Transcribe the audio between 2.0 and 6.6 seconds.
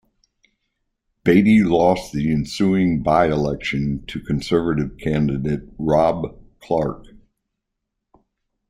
the ensuing byelection to Conservative candidate Rob